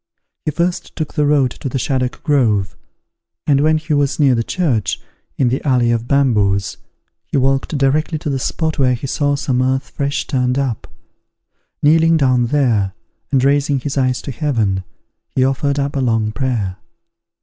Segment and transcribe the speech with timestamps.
[0.45, 2.75] He first took the road to the Shaddock Grove,
[3.45, 4.99] and when he was near the church,
[5.37, 6.77] in the Alley of Bamboos,
[7.27, 10.87] he walked directly to the spot where he saw some earth fresh turned up;
[11.83, 12.93] kneeling down there,
[13.31, 14.83] and raising his eyes to heaven,
[15.35, 16.77] he offered up a long prayer.